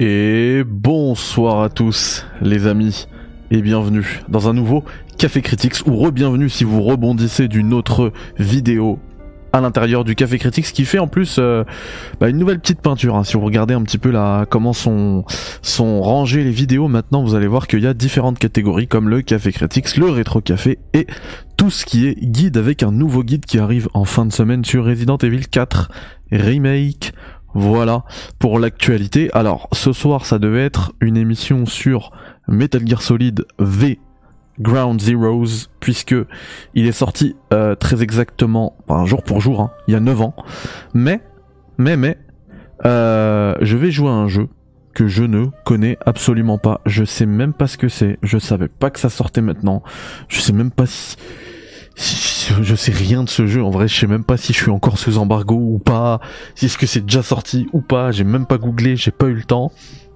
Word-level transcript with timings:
Et 0.00 0.62
bonsoir 0.64 1.60
à 1.60 1.70
tous 1.70 2.24
les 2.40 2.68
amis 2.68 3.08
et 3.50 3.60
bienvenue 3.62 4.20
dans 4.28 4.48
un 4.48 4.52
nouveau 4.54 4.84
Café 5.18 5.42
Critics 5.42 5.84
ou 5.88 5.96
re-bienvenue 5.96 6.48
si 6.48 6.62
vous 6.62 6.84
rebondissez 6.84 7.48
d'une 7.48 7.74
autre 7.74 8.12
vidéo 8.38 9.00
à 9.52 9.60
l'intérieur 9.60 10.04
du 10.04 10.14
Café 10.14 10.38
Critics 10.38 10.72
qui 10.72 10.84
fait 10.84 11.00
en 11.00 11.08
plus 11.08 11.38
euh, 11.40 11.64
bah, 12.20 12.28
une 12.28 12.38
nouvelle 12.38 12.60
petite 12.60 12.80
peinture. 12.80 13.16
hein. 13.16 13.24
Si 13.24 13.32
vous 13.32 13.40
regardez 13.44 13.74
un 13.74 13.82
petit 13.82 13.98
peu 13.98 14.12
là 14.12 14.46
comment 14.46 14.72
sont, 14.72 15.24
sont 15.62 16.00
rangées 16.00 16.44
les 16.44 16.52
vidéos 16.52 16.86
maintenant 16.86 17.24
vous 17.24 17.34
allez 17.34 17.48
voir 17.48 17.66
qu'il 17.66 17.80
y 17.80 17.86
a 17.88 17.92
différentes 17.92 18.38
catégories 18.38 18.86
comme 18.86 19.08
le 19.08 19.20
Café 19.22 19.50
Critics, 19.50 19.96
le 19.96 20.10
Rétro 20.10 20.40
Café 20.40 20.78
et 20.94 21.08
tout 21.56 21.70
ce 21.70 21.84
qui 21.84 22.06
est 22.06 22.14
guide 22.14 22.56
avec 22.56 22.84
un 22.84 22.92
nouveau 22.92 23.24
guide 23.24 23.46
qui 23.46 23.58
arrive 23.58 23.88
en 23.94 24.04
fin 24.04 24.26
de 24.26 24.32
semaine 24.32 24.64
sur 24.64 24.84
Resident 24.84 25.16
Evil 25.16 25.48
4 25.48 25.90
Remake. 26.30 27.14
Voilà 27.60 28.04
pour 28.38 28.60
l'actualité. 28.60 29.30
Alors 29.32 29.68
ce 29.72 29.92
soir 29.92 30.24
ça 30.26 30.38
devait 30.38 30.64
être 30.64 30.92
une 31.00 31.16
émission 31.16 31.66
sur 31.66 32.12
Metal 32.46 32.86
Gear 32.86 33.02
Solid 33.02 33.44
V 33.58 33.98
Ground 34.60 35.00
Zeroes 35.00 35.66
puisque 35.80 36.14
il 36.74 36.86
est 36.86 36.92
sorti 36.92 37.34
euh, 37.52 37.74
très 37.74 38.00
exactement, 38.02 38.76
enfin, 38.86 39.04
jour 39.06 39.24
pour 39.24 39.40
jour, 39.40 39.60
hein, 39.60 39.70
il 39.88 39.94
y 39.94 39.96
a 39.96 40.00
9 40.00 40.20
ans. 40.20 40.34
Mais, 40.94 41.20
mais, 41.78 41.96
mais, 41.96 42.16
euh, 42.86 43.54
je 43.60 43.76
vais 43.76 43.90
jouer 43.90 44.08
à 44.08 44.12
un 44.12 44.28
jeu 44.28 44.48
que 44.94 45.08
je 45.08 45.24
ne 45.24 45.46
connais 45.64 45.96
absolument 46.06 46.58
pas. 46.58 46.80
Je 46.86 47.04
sais 47.04 47.26
même 47.26 47.52
pas 47.52 47.66
ce 47.66 47.76
que 47.76 47.88
c'est. 47.88 48.18
Je 48.22 48.38
savais 48.38 48.68
pas 48.68 48.90
que 48.90 48.98
ça 49.00 49.08
sortait 49.10 49.42
maintenant. 49.42 49.82
Je 50.28 50.40
sais 50.40 50.52
même 50.52 50.70
pas 50.72 50.86
si- 50.86 51.16
je 51.98 52.74
sais 52.74 52.92
rien 52.92 53.24
de 53.24 53.28
ce 53.28 53.46
jeu 53.46 53.62
en 53.62 53.70
vrai 53.70 53.88
je 53.88 53.98
sais 53.98 54.06
même 54.06 54.24
pas 54.24 54.36
si 54.36 54.52
je 54.52 54.58
suis 54.58 54.70
encore 54.70 54.98
sous 54.98 55.18
embargo 55.18 55.56
ou 55.56 55.78
pas 55.78 56.20
si 56.54 56.66
est-ce 56.66 56.78
que 56.78 56.86
c'est 56.86 57.04
déjà 57.04 57.22
sorti 57.22 57.66
ou 57.72 57.80
pas 57.80 58.12
j'ai 58.12 58.24
même 58.24 58.46
pas 58.46 58.58
googlé 58.58 58.96
j'ai 58.96 59.10
pas 59.10 59.26
eu 59.26 59.34
le 59.34 59.44
temps. 59.44 59.72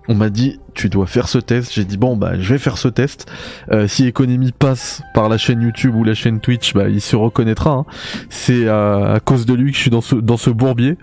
On 0.08 0.14
m'a 0.14 0.30
dit 0.30 0.58
tu 0.74 0.88
dois 0.88 1.06
faire 1.06 1.28
ce 1.28 1.38
test 1.38 1.72
j'ai 1.74 1.84
dit 1.84 1.96
bon 1.96 2.16
bah 2.16 2.32
je 2.38 2.52
vais 2.52 2.58
faire 2.58 2.78
ce 2.78 2.88
test 2.88 3.30
Euh, 3.70 3.86
si 3.86 4.06
Economy 4.06 4.52
passe 4.52 5.02
par 5.14 5.28
la 5.28 5.38
chaîne 5.38 5.62
YouTube 5.62 5.94
ou 5.94 6.04
la 6.04 6.14
chaîne 6.14 6.40
Twitch 6.40 6.74
bah 6.74 6.88
il 6.88 7.00
se 7.00 7.16
reconnaîtra 7.16 7.70
hein. 7.70 7.84
c'est 8.28 8.68
à 8.68 9.20
cause 9.24 9.46
de 9.46 9.54
lui 9.54 9.70
que 9.70 9.76
je 9.76 9.82
suis 9.82 9.90
dans 9.90 10.00
ce 10.00 10.14
dans 10.14 10.36
ce 10.36 10.50
bourbier 10.50 10.96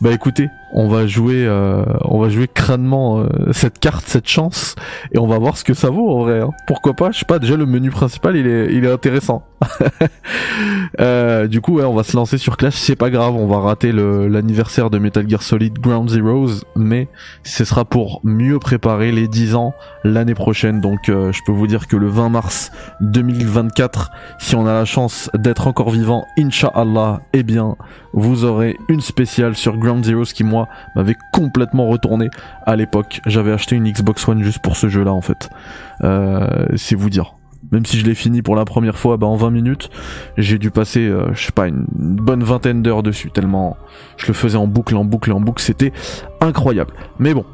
bah 0.00 0.12
écoutez 0.12 0.48
on 0.74 0.88
va 0.88 1.06
jouer 1.06 1.44
euh, 1.46 1.84
on 2.02 2.18
va 2.18 2.28
jouer 2.28 2.48
crânement 2.48 3.20
euh, 3.20 3.28
cette 3.52 3.78
carte 3.78 4.04
cette 4.06 4.28
chance 4.28 4.74
et 5.12 5.18
on 5.18 5.26
va 5.26 5.38
voir 5.38 5.56
ce 5.56 5.64
que 5.64 5.74
ça 5.74 5.90
vaut 5.90 6.10
en 6.10 6.22
vrai 6.24 6.40
hein. 6.40 6.50
pourquoi 6.66 6.94
pas? 6.94 7.10
Je 7.12 7.20
sais 7.20 7.26
pas 7.26 7.38
déjà 7.38 7.56
le 7.56 7.66
menu 7.66 7.90
principal 7.90 8.36
il 8.36 8.46
est 8.46 8.72
il 8.72 8.84
est 8.84 8.92
intéressant 8.92 9.44
du 11.48 11.60
coup, 11.60 11.76
ouais, 11.76 11.84
on 11.84 11.94
va 11.94 12.02
se 12.02 12.16
lancer 12.16 12.38
sur 12.38 12.56
Clash. 12.56 12.74
C'est 12.74 12.96
pas 12.96 13.10
grave, 13.10 13.34
on 13.34 13.46
va 13.46 13.60
rater 13.60 13.92
l'anniversaire 13.92 14.90
de 14.90 14.98
Metal 14.98 15.28
Gear 15.28 15.42
Solid 15.42 15.78
Ground 15.78 16.08
Zeroes, 16.08 16.62
mais 16.76 17.08
ce 17.44 17.64
sera 17.64 17.84
pour 17.84 18.20
mieux 18.24 18.58
préparer 18.58 19.11
les 19.12 19.28
10 19.28 19.54
ans 19.54 19.74
l'année 20.04 20.34
prochaine. 20.34 20.80
Donc, 20.80 21.08
euh, 21.08 21.32
je 21.32 21.40
peux 21.44 21.52
vous 21.52 21.66
dire 21.66 21.86
que 21.86 21.96
le 21.96 22.08
20 22.08 22.28
mars 22.28 22.72
2024, 23.00 24.10
si 24.38 24.54
on 24.56 24.66
a 24.66 24.72
la 24.72 24.84
chance 24.84 25.30
d'être 25.34 25.66
encore 25.66 25.90
vivant, 25.90 26.26
Inch'Allah, 26.38 27.20
eh 27.32 27.42
bien, 27.42 27.76
vous 28.12 28.44
aurez 28.44 28.76
une 28.88 29.00
spéciale 29.00 29.54
sur 29.54 29.76
Ground 29.76 30.04
Zeroes 30.04 30.32
qui, 30.34 30.44
moi, 30.44 30.68
m'avait 30.96 31.16
complètement 31.32 31.88
retourné 31.88 32.28
à 32.66 32.76
l'époque. 32.76 33.20
J'avais 33.26 33.52
acheté 33.52 33.76
une 33.76 33.90
Xbox 33.90 34.26
One 34.26 34.42
juste 34.42 34.60
pour 34.60 34.76
ce 34.76 34.88
jeu-là, 34.88 35.12
en 35.12 35.22
fait. 35.22 35.50
Euh, 36.02 36.66
c'est 36.76 36.96
vous 36.96 37.10
dire. 37.10 37.34
Même 37.70 37.86
si 37.86 37.98
je 37.98 38.04
l'ai 38.04 38.14
fini 38.14 38.42
pour 38.42 38.54
la 38.54 38.64
première 38.64 38.98
fois 38.98 39.16
bah, 39.16 39.26
en 39.26 39.36
20 39.36 39.50
minutes, 39.50 39.90
j'ai 40.36 40.58
dû 40.58 40.70
passer, 40.70 41.00
euh, 41.00 41.32
je 41.32 41.46
sais 41.46 41.52
pas, 41.52 41.68
une 41.68 41.86
bonne 41.88 42.42
vingtaine 42.42 42.82
d'heures 42.82 43.02
dessus, 43.02 43.30
tellement 43.30 43.76
je 44.16 44.26
le 44.26 44.34
faisais 44.34 44.58
en 44.58 44.66
boucle, 44.66 44.94
en 44.96 45.04
boucle, 45.04 45.32
en 45.32 45.40
boucle, 45.40 45.62
c'était 45.62 45.92
incroyable. 46.40 46.92
Mais 47.18 47.34
bon. 47.34 47.44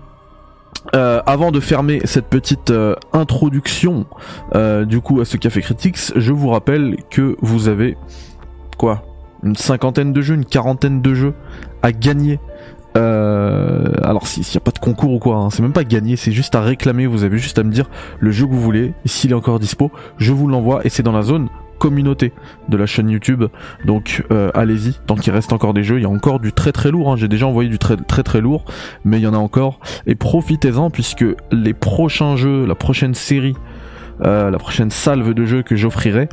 Euh, 0.94 1.20
avant 1.26 1.50
de 1.50 1.60
fermer 1.60 2.00
cette 2.04 2.26
petite 2.26 2.70
euh, 2.70 2.94
introduction 3.12 4.06
euh, 4.54 4.84
du 4.84 5.00
coup 5.00 5.20
à 5.20 5.24
ce 5.24 5.36
café 5.36 5.60
critiques, 5.60 5.98
je 6.16 6.32
vous 6.32 6.48
rappelle 6.48 6.96
que 7.10 7.36
vous 7.42 7.68
avez 7.68 7.96
quoi 8.78 9.02
une 9.42 9.54
cinquantaine 9.56 10.12
de 10.12 10.20
jeux, 10.22 10.34
une 10.34 10.44
quarantaine 10.46 11.02
de 11.02 11.14
jeux 11.14 11.34
à 11.82 11.92
gagner. 11.92 12.38
Alors 12.94 14.26
si- 14.26 14.42
s'il 14.42 14.58
n'y 14.58 14.62
a 14.62 14.64
pas 14.64 14.72
de 14.72 14.78
concours 14.80 15.12
ou 15.12 15.18
quoi, 15.20 15.36
hein, 15.36 15.50
c'est 15.50 15.62
même 15.62 15.72
pas 15.72 15.84
gagner, 15.84 16.16
c'est 16.16 16.32
juste 16.32 16.54
à 16.56 16.60
réclamer. 16.62 17.06
Vous 17.06 17.22
avez 17.22 17.38
juste 17.38 17.58
à 17.58 17.62
me 17.62 17.70
dire 17.70 17.88
le 18.18 18.30
jeu 18.32 18.46
que 18.46 18.50
vous 18.52 18.60
voulez, 18.60 18.92
s'il 19.04 19.30
est 19.30 19.34
encore 19.34 19.60
dispo, 19.60 19.92
je 20.16 20.32
vous 20.32 20.48
l'envoie 20.48 20.80
et 20.84 20.88
c'est 20.88 21.04
dans 21.04 21.12
la 21.12 21.22
zone 21.22 21.48
communauté 21.78 22.32
de 22.68 22.76
la 22.76 22.86
chaîne 22.86 23.08
YouTube. 23.08 23.44
Donc 23.84 24.24
euh, 24.30 24.50
allez-y, 24.54 24.94
tant 25.06 25.14
qu'il 25.14 25.32
reste 25.32 25.52
encore 25.52 25.74
des 25.74 25.82
jeux, 25.82 25.98
il 25.98 26.02
y 26.02 26.06
a 26.06 26.10
encore 26.10 26.40
du 26.40 26.52
très 26.52 26.72
très 26.72 26.90
lourd. 26.90 27.12
hein. 27.12 27.16
J'ai 27.16 27.28
déjà 27.28 27.46
envoyé 27.46 27.68
du 27.70 27.78
très 27.78 27.96
très 27.96 28.22
très 28.22 28.40
lourd, 28.40 28.64
mais 29.04 29.18
il 29.18 29.22
y 29.22 29.26
en 29.26 29.34
a 29.34 29.38
encore. 29.38 29.80
Et 30.06 30.14
profitez-en 30.14 30.90
puisque 30.90 31.24
les 31.50 31.74
prochains 31.74 32.36
jeux, 32.36 32.66
la 32.66 32.74
prochaine 32.74 33.14
série, 33.14 33.54
euh, 34.24 34.50
la 34.50 34.58
prochaine 34.58 34.90
salve 34.90 35.32
de 35.34 35.44
jeux 35.44 35.62
que 35.62 35.76
j'offrirai, 35.76 36.28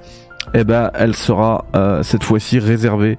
eh 0.54 0.64
ben 0.64 0.92
elle 0.94 1.16
sera 1.16 1.66
euh, 1.76 2.04
cette 2.04 2.24
fois-ci 2.24 2.60
réservée 2.60 3.18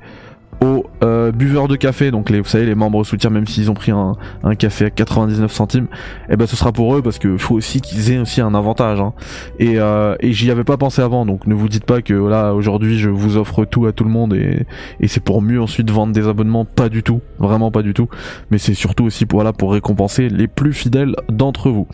aux 0.62 0.86
euh, 1.02 1.32
buveurs 1.32 1.68
de 1.68 1.76
café, 1.76 2.10
donc 2.10 2.30
les, 2.30 2.40
vous 2.40 2.48
savez 2.48 2.64
les 2.64 2.74
membres 2.74 3.04
soutiens, 3.04 3.30
même 3.30 3.46
s'ils 3.46 3.70
ont 3.70 3.74
pris 3.74 3.92
un, 3.92 4.14
un 4.42 4.54
café 4.54 4.86
à 4.86 4.90
99 4.90 5.52
centimes, 5.52 5.86
eh 6.30 6.36
ben 6.36 6.46
ce 6.46 6.56
sera 6.56 6.72
pour 6.72 6.94
eux 6.96 7.02
parce 7.02 7.18
que 7.18 7.36
faut 7.36 7.54
aussi 7.54 7.80
qu'ils 7.80 8.10
aient 8.12 8.18
aussi 8.18 8.40
un 8.40 8.54
avantage. 8.54 9.00
hein. 9.00 9.12
Et, 9.58 9.78
euh, 9.78 10.16
et 10.20 10.32
j'y 10.32 10.50
avais 10.50 10.64
pas 10.64 10.76
pensé 10.76 11.02
avant, 11.02 11.26
donc 11.26 11.46
ne 11.46 11.54
vous 11.54 11.68
dites 11.68 11.84
pas 11.84 12.00
que 12.02 12.14
là 12.14 12.54
aujourd'hui 12.54 12.98
je 12.98 13.10
vous 13.10 13.36
offre 13.36 13.64
tout 13.64 13.86
à 13.86 13.92
tout 13.92 14.04
le 14.04 14.10
monde 14.10 14.34
et, 14.34 14.64
et 15.00 15.08
c'est 15.08 15.20
pour 15.20 15.42
mieux 15.42 15.60
ensuite 15.60 15.90
vendre 15.90 16.12
des 16.12 16.26
abonnements, 16.26 16.64
pas 16.64 16.88
du 16.88 17.02
tout, 17.02 17.20
vraiment 17.38 17.70
pas 17.70 17.82
du 17.82 17.92
tout. 17.92 18.08
Mais 18.50 18.58
c'est 18.58 18.74
surtout 18.74 19.04
aussi 19.04 19.26
pour, 19.26 19.38
voilà, 19.38 19.52
pour 19.52 19.72
récompenser 19.72 20.28
les 20.28 20.48
plus 20.48 20.72
fidèles 20.72 21.14
d'entre 21.28 21.70
vous. 21.70 21.86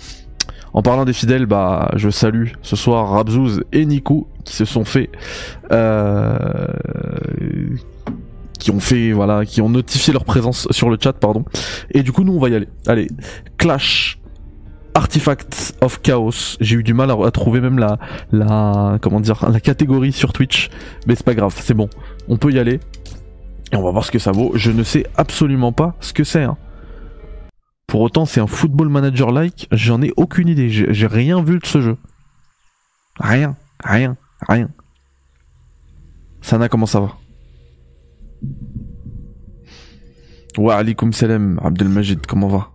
En 0.74 0.80
parlant 0.80 1.04
des 1.04 1.12
fidèles, 1.12 1.44
bah 1.46 1.90
je 1.96 2.08
salue 2.08 2.48
ce 2.62 2.76
soir 2.76 3.10
Rabzouz 3.10 3.62
et 3.72 3.84
Nico 3.84 4.26
qui 4.44 4.54
se 4.56 4.64
sont 4.64 4.84
fait 4.86 5.10
euh, 5.70 6.66
qui 8.62 8.70
ont 8.70 8.80
fait 8.80 9.12
voilà, 9.12 9.44
qui 9.44 9.60
ont 9.60 9.68
notifié 9.68 10.12
leur 10.12 10.24
présence 10.24 10.68
sur 10.70 10.88
le 10.88 10.96
chat 11.00 11.12
pardon. 11.12 11.44
Et 11.90 12.02
du 12.02 12.12
coup 12.12 12.24
nous 12.24 12.32
on 12.34 12.40
va 12.40 12.48
y 12.48 12.54
aller. 12.54 12.68
Allez, 12.86 13.08
Clash 13.58 14.18
Artifacts 14.94 15.74
of 15.80 16.00
Chaos. 16.02 16.56
J'ai 16.60 16.76
eu 16.76 16.82
du 16.82 16.94
mal 16.94 17.10
à, 17.10 17.30
trouver 17.30 17.60
même 17.60 17.78
la 17.78 17.98
la 18.30 18.98
comment 19.00 19.20
dire 19.20 19.48
la 19.50 19.60
catégorie 19.60 20.12
sur 20.12 20.32
Twitch, 20.32 20.70
mais 21.06 21.14
c'est 21.14 21.24
pas 21.24 21.34
grave, 21.34 21.54
c'est 21.60 21.74
bon. 21.74 21.88
On 22.28 22.36
peut 22.36 22.52
y 22.52 22.58
aller. 22.58 22.80
Et 23.72 23.76
on 23.76 23.82
va 23.82 23.90
voir 23.90 24.04
ce 24.04 24.10
que 24.10 24.18
ça 24.18 24.32
vaut. 24.32 24.52
Je 24.54 24.70
ne 24.70 24.82
sais 24.82 25.06
absolument 25.16 25.72
pas 25.72 25.96
ce 26.00 26.12
que 26.12 26.24
c'est. 26.24 26.42
hein. 26.42 26.58
Pour 27.86 28.02
autant, 28.02 28.26
c'est 28.26 28.40
un 28.40 28.46
football 28.46 28.88
manager 28.88 29.32
like. 29.32 29.66
J'en 29.72 30.02
ai 30.02 30.12
aucune 30.16 30.48
idée. 30.48 30.68
J'ai 30.68 31.06
rien 31.06 31.42
vu 31.42 31.58
de 31.58 31.66
ce 31.66 31.80
jeu. 31.80 31.96
Rien, 33.18 33.56
rien, 33.82 34.16
rien. 34.48 34.68
Sana, 36.42 36.68
comment 36.68 36.86
ça 36.86 37.00
va? 37.00 37.16
Wa 40.58 40.76
alaikum 40.76 41.12
salam, 41.12 41.58
Abdelmajid, 41.62 42.26
comment 42.26 42.48
va? 42.48 42.72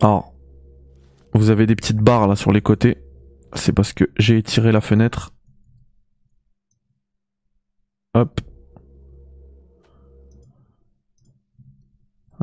Alors, 0.00 0.34
vous 1.32 1.50
avez 1.50 1.66
des 1.66 1.76
petites 1.76 1.98
barres 1.98 2.26
là 2.26 2.34
sur 2.34 2.50
les 2.52 2.60
côtés. 2.60 2.98
C'est 3.54 3.72
parce 3.72 3.92
que 3.92 4.04
j'ai 4.18 4.38
étiré 4.38 4.72
la 4.72 4.80
fenêtre. 4.80 5.32
Hop. 8.14 8.40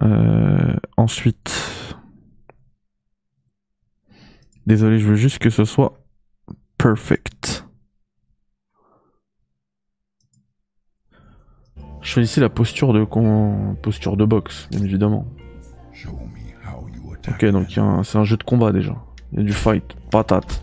Euh, 0.02 0.76
ensuite. 0.96 1.54
Désolé, 4.66 5.00
je 5.00 5.08
veux 5.08 5.16
juste 5.16 5.40
que 5.40 5.50
ce 5.50 5.66
soit 5.66 6.00
perfect. 6.78 7.69
Je 12.10 12.14
choisissais 12.16 12.42
la 12.42 12.50
posture 12.50 12.92
de 12.92 13.04
con... 13.04 13.78
posture 13.84 14.18
de 14.18 14.26
boxe, 14.26 14.68
bien 14.72 14.82
évidemment. 14.82 15.28
Ok, 17.28 17.46
donc 17.46 17.78
un- 17.78 18.02
c'est 18.02 18.18
un 18.18 18.24
jeu 18.24 18.36
de 18.36 18.42
combat 18.42 18.72
déjà. 18.72 18.96
Il 19.32 19.38
y 19.38 19.42
a 19.44 19.46
du 19.46 19.54
fight, 19.54 19.84
patate. 20.10 20.60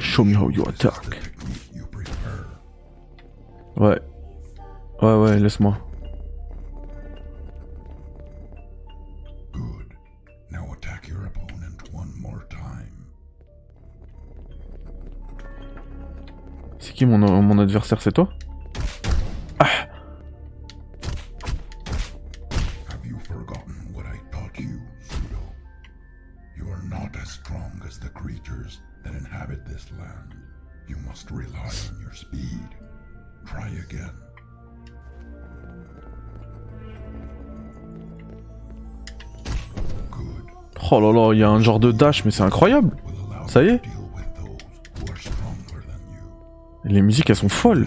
Show 0.00 0.24
me 0.24 0.36
how 0.36 0.50
you 0.50 0.64
attack. 0.68 1.22
Ouais. 3.76 4.00
Ouais, 5.02 5.14
ouais, 5.20 5.38
laisse-moi. 5.38 5.78
C'est 16.80 16.92
qui 16.92 17.06
mon, 17.06 17.18
mon 17.18 17.58
adversaire? 17.60 18.02
C'est 18.02 18.10
toi? 18.12 18.28
Oh 40.90 41.00
là 41.00 41.12
là, 41.12 41.32
il 41.32 41.40
y 41.40 41.42
a 41.42 41.50
un 41.50 41.60
genre 41.60 41.80
de 41.80 41.90
dash, 41.90 42.24
mais 42.24 42.30
c'est 42.30 42.42
incroyable. 42.42 42.96
Ça 43.48 43.62
y 43.62 43.68
est. 43.68 43.82
Les 46.84 47.02
musiques, 47.02 47.28
elles 47.28 47.36
sont 47.36 47.48
folles. 47.48 47.86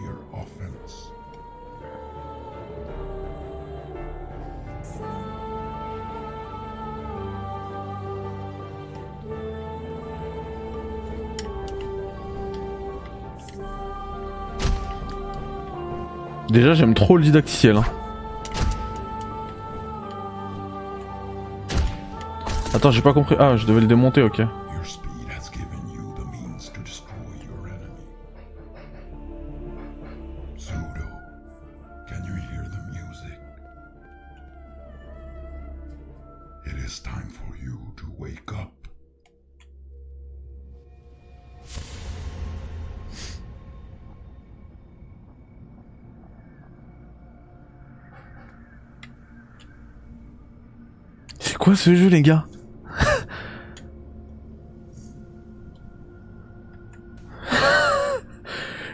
Your 0.00 0.18
offense. 0.32 1.12
Déjà, 16.50 16.74
j'aime 16.74 16.94
trop 16.94 17.16
le 17.16 17.24
didacticiel. 17.24 17.76
hein. 17.76 17.84
Attends, 22.76 22.90
j'ai 22.90 23.00
pas 23.00 23.14
compris. 23.14 23.36
Ah, 23.38 23.56
je 23.56 23.64
devais 23.64 23.80
le 23.80 23.86
démonter, 23.86 24.20
ok. 24.20 24.36
Your 24.36 24.48
speed 24.84 25.30
has 25.30 25.48
given 25.50 25.88
you 25.94 26.06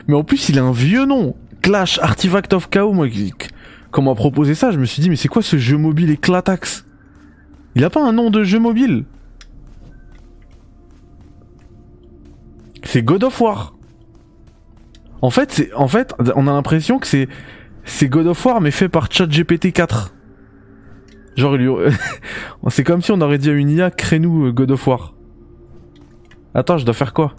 Mais 0.09 0.15
en 0.15 0.25
plus, 0.25 0.49
il 0.49 0.59
a 0.59 0.63
un 0.63 0.73
vieux 0.73 1.05
nom. 1.05 1.37
Clash 1.63 1.99
Artifact 2.01 2.53
of 2.53 2.69
Chaos. 2.71 2.93
Moi, 2.93 3.09
quand 3.91 4.03
m'a 4.03 4.15
proposé 4.15 4.55
ça, 4.55 4.71
je 4.71 4.79
me 4.79 4.85
suis 4.85 5.03
dit, 5.03 5.11
mais 5.11 5.17
c'est 5.17 5.29
quoi 5.29 5.43
ce 5.43 5.59
jeu 5.59 5.77
mobile 5.77 6.11
éclatax? 6.11 6.87
Il 7.75 7.85
a 7.85 7.91
pas 7.91 8.05
un 8.05 8.13
nom 8.13 8.31
de 8.31 8.43
jeu 8.43 8.59
mobile? 8.59 9.05
C'est 12.85 13.03
God 13.03 13.25
of 13.25 13.41
War. 13.41 13.75
En 15.21 15.31
fait, 15.31 15.53
c'est, 15.53 15.73
en 15.75 15.89
fait, 15.89 16.15
on 16.35 16.47
a 16.49 16.53
l'impression 16.53 16.99
que 16.99 17.07
c'est, 17.07 17.29
c'est 17.85 18.09
God 18.09 18.27
of 18.27 18.45
War 18.45 18.61
mais 18.61 18.73
fait 18.73 18.89
par 18.89 19.11
ChatGPT 19.11 19.73
4. 19.73 20.15
Genre, 21.37 21.57
il 21.57 21.71
c'est 22.69 22.85
comme 22.85 23.03
si 23.03 23.13
on 23.13 23.21
aurait 23.21 23.39
dit 23.39 23.51
à 23.51 23.53
une 23.53 23.71
IA, 23.71 23.91
crée-nous 23.91 24.47
euh, 24.47 24.53
God 24.53 24.73
of 24.73 24.87
War. 24.87 25.15
Attends, 26.55 26.77
je 26.77 26.85
dois 26.85 26.95
faire 26.95 27.15
quoi? 27.15 27.35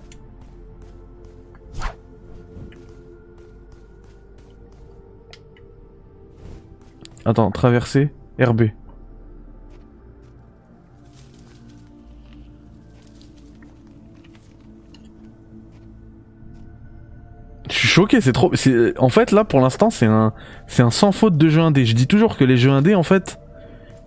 Attends, 7.25 7.51
traverser, 7.51 8.11
RB. 8.39 8.63
Je 17.69 17.77
suis 17.77 17.87
choqué, 17.87 18.19
c'est 18.19 18.33
trop. 18.33 18.51
En 18.97 19.09
fait, 19.09 19.31
là, 19.31 19.45
pour 19.45 19.61
l'instant, 19.61 19.89
c'est 19.89 20.05
un, 20.05 20.33
sans 20.67 21.11
faute 21.11 21.37
de 21.37 21.47
jeu 21.47 21.61
indé. 21.61 21.85
Je 21.85 21.95
dis 21.95 22.07
toujours 22.07 22.37
que 22.37 22.43
les 22.43 22.57
jeux 22.57 22.71
indés, 22.71 22.93
en 22.93 23.03
fait, 23.03 23.39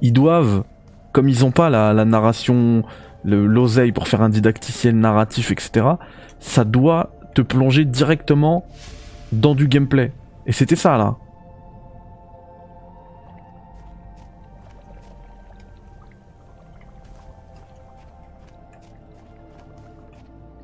ils 0.03 0.13
doivent, 0.13 0.65
comme 1.13 1.29
ils 1.29 1.45
ont 1.45 1.51
pas 1.51 1.71
la, 1.71 1.95
la 1.95 2.05
narration, 2.05 2.85
le 3.25 3.47
l'oseille 3.47 3.93
pour 3.93 4.09
faire 4.09 4.21
un 4.21 4.29
didacticiel 4.29 4.95
narratif, 4.97 5.51
etc. 5.51 5.87
Ça 6.39 6.65
doit 6.65 7.11
te 7.35 7.41
plonger 7.41 7.87
directement 7.87 8.67
dans 9.33 9.55
du 9.55 9.69
gameplay. 9.69 10.13
Et 10.47 10.53
c'était 10.53 10.77
ça 10.77 10.97
là. 10.99 11.17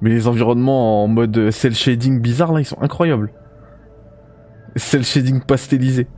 Mais 0.03 0.11
les 0.11 0.27
environnements 0.27 1.05
en 1.05 1.09
mode 1.09 1.53
cel 1.53 1.75
shading 1.75 2.21
bizarre 2.21 2.53
là, 2.53 2.61
ils 2.61 2.65
sont 2.65 2.83
incroyables. 2.83 3.33
Cel 4.75 5.05
shading 5.05 5.41
pastelisé. 5.41 6.09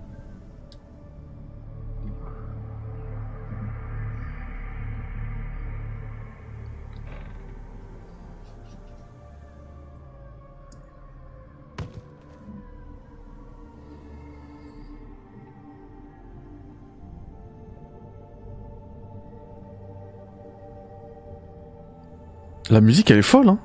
La 22.71 22.81
musique 22.81 23.11
elle 23.11 23.19
est 23.19 23.23
folle 23.23 23.51
hein. 23.51 23.59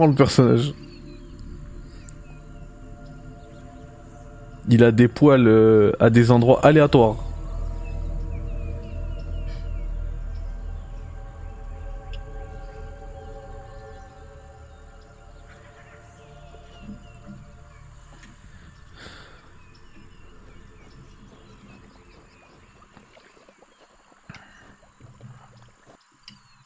Le 0.00 0.14
personnage. 0.14 0.74
Il 4.68 4.84
a 4.84 4.92
des 4.92 5.08
poils 5.08 5.46
euh, 5.46 5.92
à 6.00 6.08
des 6.10 6.30
endroits 6.30 6.64
aléatoires. 6.64 7.16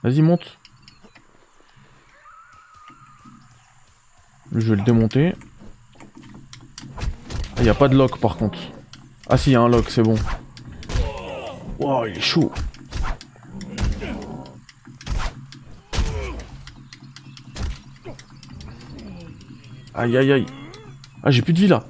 Vas-y, 0.02 0.22
monte. 0.22 0.58
Je 4.56 4.70
vais 4.70 4.76
le 4.76 4.84
démonter. 4.84 5.34
Il 7.58 7.64
n'y 7.64 7.68
a 7.68 7.74
pas 7.74 7.88
de 7.88 7.94
lock 7.94 8.18
par 8.18 8.38
contre. 8.38 8.58
Ah 9.28 9.36
si, 9.36 9.50
il 9.50 9.52
y 9.52 9.56
a 9.56 9.60
un 9.60 9.68
lock, 9.68 9.90
c'est 9.90 10.02
bon. 10.02 10.16
Wow, 11.78 12.06
il 12.06 12.16
est 12.16 12.20
chaud. 12.20 12.50
Aïe 19.94 20.16
aïe 20.16 20.32
aïe. 20.32 20.46
Ah, 21.22 21.30
j'ai 21.30 21.42
plus 21.42 21.52
de 21.52 21.58
vie 21.58 21.68
là. 21.68 21.84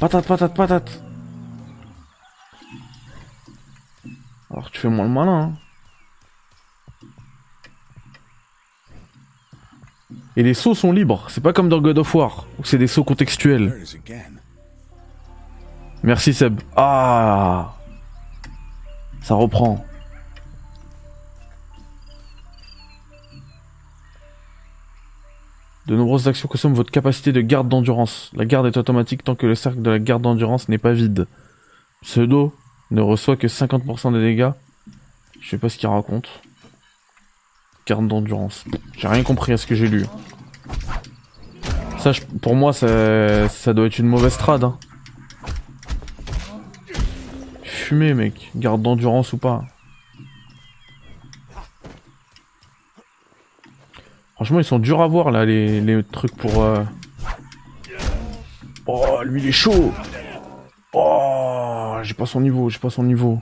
Patate, 0.00 0.26
patate, 0.26 0.54
patate. 0.54 1.02
Alors 4.50 4.70
tu 4.70 4.80
fais 4.80 4.88
moins 4.88 5.04
le 5.04 5.10
malin. 5.10 5.40
Hein. 5.42 5.61
Et 10.36 10.42
les 10.42 10.54
sauts 10.54 10.74
sont 10.74 10.92
libres, 10.92 11.26
c'est 11.28 11.42
pas 11.42 11.52
comme 11.52 11.68
dans 11.68 11.80
God 11.80 11.98
of 11.98 12.14
War, 12.14 12.46
où 12.58 12.64
c'est 12.64 12.78
des 12.78 12.86
sauts 12.86 13.04
contextuels. 13.04 13.84
Merci 16.02 16.32
Seb. 16.32 16.60
Ah 16.74 17.74
Ça 19.20 19.34
reprend. 19.34 19.84
De 25.86 25.96
nombreuses 25.96 26.28
actions 26.28 26.48
consomment 26.48 26.74
votre 26.74 26.92
capacité 26.92 27.32
de 27.32 27.40
garde 27.40 27.68
d'endurance. 27.68 28.30
La 28.34 28.44
garde 28.44 28.66
est 28.66 28.76
automatique 28.76 29.24
tant 29.24 29.34
que 29.34 29.46
le 29.46 29.54
cercle 29.54 29.82
de 29.82 29.90
la 29.90 29.98
garde 29.98 30.22
d'endurance 30.22 30.68
n'est 30.68 30.78
pas 30.78 30.92
vide. 30.92 31.26
Pseudo 32.02 32.54
ne 32.90 33.00
reçoit 33.00 33.36
que 33.36 33.48
50% 33.48 34.12
des 34.12 34.20
dégâts. 34.20 34.52
Je 35.40 35.50
sais 35.50 35.58
pas 35.58 35.68
ce 35.68 35.76
qu'il 35.76 35.88
raconte. 35.88 36.28
Garde 37.86 38.06
d'endurance. 38.06 38.64
J'ai 38.96 39.08
rien 39.08 39.22
compris 39.22 39.52
à 39.52 39.56
ce 39.56 39.66
que 39.66 39.74
j'ai 39.74 39.88
lu. 39.88 40.06
Ça, 41.98 42.12
pour 42.40 42.54
moi, 42.54 42.72
ça, 42.72 43.48
ça 43.48 43.74
doit 43.74 43.86
être 43.86 43.98
une 43.98 44.06
mauvaise 44.06 44.36
trad. 44.36 44.64
Hein. 44.64 44.78
Fumé, 47.62 48.14
mec. 48.14 48.50
Garde 48.56 48.82
d'endurance 48.82 49.32
ou 49.32 49.38
pas. 49.38 49.64
Franchement, 54.34 54.58
ils 54.58 54.64
sont 54.64 54.80
durs 54.80 55.00
à 55.00 55.06
voir 55.06 55.30
là, 55.30 55.44
les, 55.44 56.02
trucs 56.10 56.36
pour. 56.36 56.62
euh, 56.62 56.82
Oh, 58.86 59.22
lui 59.22 59.40
il 59.40 59.48
est 59.48 59.52
chaud! 59.52 59.92
Oh, 60.92 61.98
j'ai 62.02 62.14
pas 62.14 62.26
son 62.26 62.40
niveau, 62.40 62.68
j'ai 62.68 62.80
pas 62.80 62.90
son 62.90 63.04
niveau. 63.04 63.40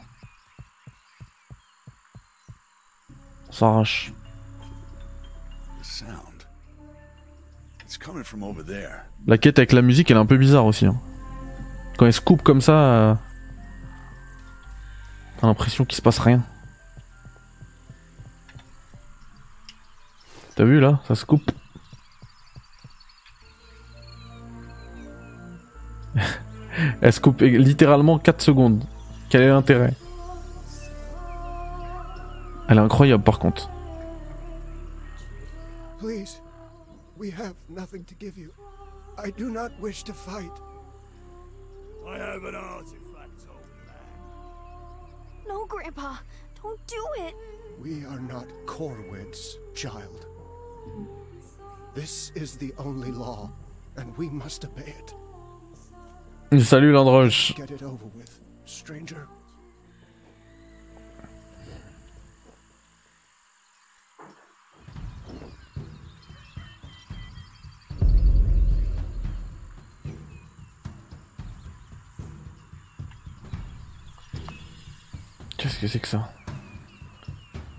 S'arrache. 3.51 4.13
La 9.26 9.38
quête 9.38 9.59
avec 9.59 9.73
la 9.73 9.83
musique, 9.83 10.11
elle 10.11 10.16
est 10.16 10.21
un 10.21 10.26
peu 10.26 10.37
bizarre 10.38 10.64
aussi. 10.66 10.87
hein. 10.87 10.99
Quand 11.99 12.07
elle 12.07 12.12
se 12.12 12.21
coupe 12.21 12.42
comme 12.42 12.61
ça, 12.62 12.73
euh, 12.73 13.14
t'as 15.38 15.47
l'impression 15.47 15.85
qu'il 15.85 15.97
se 15.97 16.02
passe 16.02 16.19
rien. 16.19 16.42
T'as 20.57 20.64
vu 20.64 20.80
là? 20.80 21.00
Ça 21.07 21.14
se 21.14 21.25
coupe. 21.26 21.50
elle 27.02 27.12
se 27.12 27.21
coupe 27.21 27.40
littéralement 27.42 28.19
4 28.19 28.40
secondes. 28.40 28.85
Quel 29.28 29.42
est 29.42 29.49
l'intérêt? 29.49 29.95
Elle 32.69 32.78
est 32.78 32.80
incroyable 32.80 33.23
par 33.23 33.38
contre. 33.38 33.69
Please, 35.99 36.40
we 37.21 37.29
have 37.29 37.55
nothing 37.69 38.03
to 38.05 38.15
give 38.15 38.39
you. 38.39 38.50
I 39.19 39.29
do 39.29 39.50
not 39.50 39.79
wish 39.79 40.05
to 40.05 40.15
fight. 40.15 40.59
I 42.09 42.17
have 42.17 42.45
an 42.45 42.55
artifact, 42.55 43.45
old 43.47 43.61
man. 43.87 45.47
No, 45.47 45.67
Grandpa, 45.67 46.17
don't 46.62 46.85
do 46.87 47.07
it. 47.19 47.35
We 47.79 48.07
are 48.07 48.21
not 48.21 48.47
Corwid's 48.65 49.59
child. 49.75 50.27
This 51.95 52.33
is 52.35 52.57
the 52.57 52.73
only 52.79 53.11
law, 53.11 53.53
and 53.97 54.17
we 54.17 54.31
must 54.31 54.65
obey 54.65 54.95
it. 54.99 55.15
Salut 56.62 56.95
Landroche. 56.95 57.55
Get 57.55 57.71
it 57.71 57.83
over 57.83 58.07
with, 58.17 58.41
stranger. 58.65 59.29
Que 75.81 75.87
c'est 75.87 75.99
que 75.99 76.09
ça 76.09 76.31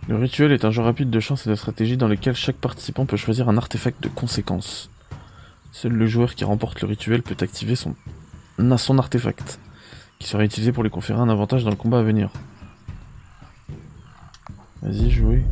Le 0.08 0.16
rituel 0.16 0.52
est 0.52 0.66
un 0.66 0.72
jeu 0.72 0.82
rapide 0.82 1.12
de 1.12 1.20
chance 1.20 1.46
et 1.46 1.50
de 1.50 1.56
stratégie 1.56 1.98
dans 1.98 2.08
lequel 2.08 2.36
chaque 2.36 2.56
participant 2.56 3.06
peut 3.06 3.18
choisir 3.18 3.48
un 3.48 3.58
artefact 3.58 4.02
de 4.02 4.10
conséquence. 4.10 4.90
Seul 5.72 5.94
le 5.94 6.08
joueur 6.08 6.34
qui 6.34 6.44
remporte 6.44 6.82
le 6.82 6.88
rituel 6.88 7.22
peut 7.22 7.38
activer 7.40 7.76
son, 7.76 7.96
son 8.78 8.98
artefact, 8.98 9.60
qui 10.18 10.28
sera 10.28 10.44
utilisé 10.44 10.72
pour 10.72 10.84
lui 10.84 10.90
conférer 10.90 11.20
un 11.20 11.30
avantage 11.30 11.64
dans 11.64 11.70
le 11.70 11.76
combat 11.76 12.00
à 12.00 12.04
venir. 12.04 12.32
Vas-y, 14.82 15.12
jouez. 15.12 15.44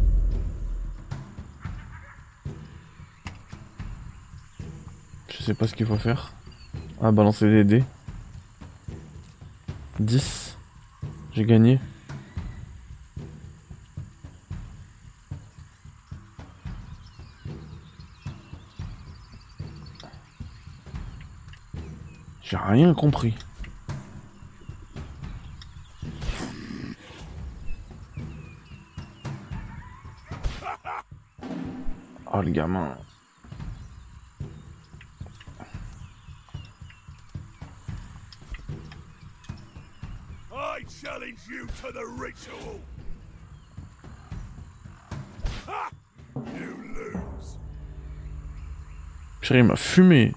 Je 5.30 5.44
sais 5.44 5.54
pas 5.54 5.68
ce 5.68 5.76
qu'il 5.76 5.86
faut 5.86 5.98
faire. 5.98 6.34
Ah, 7.00 7.12
balancer 7.12 7.48
des 7.48 7.64
dés. 7.64 7.84
10. 10.00 10.58
J'ai 11.34 11.46
gagné. 11.46 11.80
J'ai 22.50 22.58
rien 22.58 22.96
compris. 22.96 23.36
Oh 32.34 32.42
le 32.42 32.50
gamin. 32.50 32.98
I 40.52 40.84
challenge 40.90 41.38
you 41.48 41.68
to 41.84 41.92
the 41.92 42.04
ritual. 42.18 42.80
Ha! 45.68 45.92
You 46.36 46.76
lose. 46.96 47.60
Purée, 49.42 49.60
il 49.60 49.66
m'a 49.66 49.76
fumé. 49.76 50.34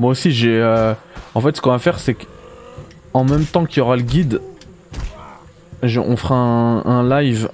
Moi 0.00 0.12
aussi, 0.12 0.32
j'ai. 0.32 0.58
euh, 0.58 0.94
En 1.34 1.42
fait, 1.42 1.54
ce 1.54 1.60
qu'on 1.60 1.72
va 1.72 1.78
faire, 1.78 1.98
c'est 1.98 2.14
que. 2.14 2.24
En 3.12 3.24
même 3.24 3.44
temps 3.44 3.66
qu'il 3.66 3.78
y 3.78 3.80
aura 3.82 3.96
le 3.96 4.02
guide, 4.02 4.40
on 5.82 6.16
fera 6.16 6.36
un, 6.36 7.20
live 7.20 7.50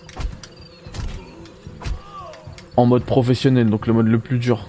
en 2.77 2.87
mode 2.87 3.03
professionnel, 3.03 3.69
donc 3.69 3.89
le 3.89 3.95
mode 3.95 4.07
le 4.07 4.21
plus 4.21 4.39
dur. 4.39 4.69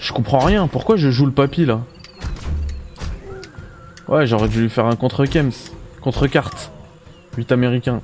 Je 0.00 0.12
comprends 0.12 0.38
rien, 0.40 0.66
pourquoi 0.66 0.96
je 0.96 1.10
joue 1.10 1.26
le 1.26 1.32
papy 1.32 1.64
là? 1.64 1.82
Ouais, 4.08 4.26
j'aurais 4.26 4.48
dû 4.48 4.62
lui 4.62 4.70
faire 4.70 4.86
un 4.86 4.96
contre 4.96 5.26
Kems, 5.26 5.52
contre 6.00 6.26
carte. 6.26 6.72
8 7.36 7.52
américains. 7.52 8.00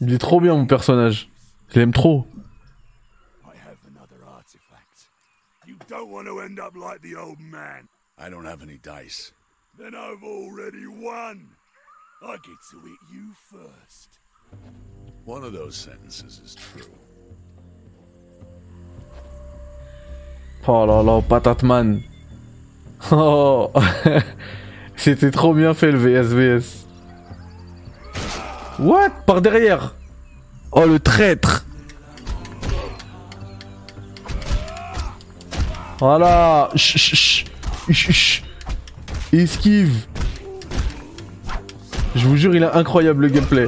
Il 0.00 0.12
est 0.12 0.18
trop 0.18 0.40
bien 0.40 0.54
mon 0.54 0.66
personnage. 0.66 1.28
Je 1.68 1.78
l'aime 1.78 1.92
trop. 1.92 2.26
I 3.44 3.56
have 3.56 3.78
another 3.86 4.24
artifact. 4.26 5.08
You 5.66 5.76
don't 5.88 6.10
want 6.10 6.26
to 6.26 6.40
end 6.40 6.58
up 6.58 6.74
like 6.74 7.00
the 7.02 7.16
old 7.16 7.38
man. 7.40 7.88
I 8.18 8.28
don't 8.28 8.44
have 8.44 8.62
any 8.62 8.78
dice. 8.78 9.32
Then 9.78 9.94
I've 9.94 10.22
already 10.22 10.86
won. 10.86 11.48
I 12.22 12.36
get 12.36 12.58
to 12.70 12.80
hit 12.80 12.98
you 13.12 13.32
first. 13.50 14.20
One 15.24 15.44
of 15.44 15.52
those 15.52 15.76
sentences 15.76 16.40
is 16.44 16.54
true. 16.54 16.92
Oh 20.66 20.84
là 20.86 21.02
là, 21.02 21.22
Patatman. 21.22 22.04
Oh 23.10 23.72
C'était 25.02 25.32
trop 25.32 25.52
bien 25.52 25.74
fait 25.74 25.90
le 25.90 25.98
VSVS. 25.98 26.86
What? 28.78 29.10
Par 29.26 29.42
derrière 29.42 29.96
Oh 30.70 30.86
le 30.86 31.00
traître 31.00 31.64
Voilà 35.98 36.68
Chut, 36.76 36.98
chut, 36.98 37.46
chut. 37.90 38.44
Esquive 39.32 40.06
Je 42.14 42.28
vous 42.28 42.36
jure, 42.36 42.54
il 42.54 42.62
est 42.62 42.66
incroyable 42.66 43.22
le 43.22 43.28
gameplay. 43.28 43.66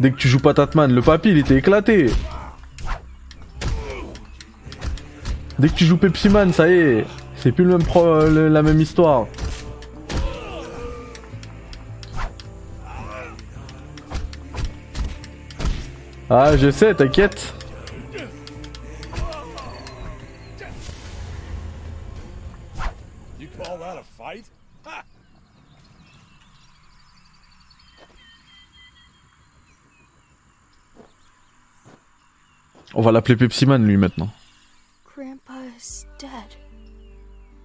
Dès 0.00 0.10
que 0.10 0.16
tu 0.16 0.26
joues 0.28 0.38
pas 0.40 0.54
Tatman, 0.54 0.90
le 0.90 1.02
papy 1.02 1.32
il 1.32 1.38
était 1.38 1.56
éclaté. 1.56 2.10
Dès 5.58 5.68
que 5.68 5.74
tu 5.74 5.84
joues 5.84 5.98
Pepsi 5.98 6.30
Man, 6.30 6.50
ça 6.54 6.66
y 6.66 6.72
est, 6.72 7.06
c'est 7.36 7.52
plus 7.52 7.64
le 7.64 7.76
même 7.76 7.86
pro- 7.86 8.26
la 8.26 8.62
même 8.62 8.80
histoire. 8.80 9.26
Ah, 16.30 16.56
je 16.56 16.70
sais, 16.70 16.94
t'inquiète. 16.94 17.52
You 23.38 23.48
call 23.56 23.78
that 23.78 23.96
a 23.98 24.02
fight? 24.02 24.44
Ha! 24.84 25.04
On 32.94 33.02
va 33.02 33.12
l'appeler 33.12 33.36
Pepsi 33.36 33.66
Man 33.66 33.86
lui 33.86 33.96
maintenant. 33.96 34.30
Grandpa 35.04 35.62
is 35.76 36.06
dead. 36.18 36.56